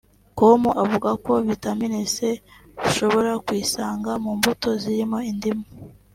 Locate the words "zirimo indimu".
4.81-5.65